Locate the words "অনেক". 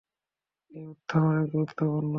1.31-1.47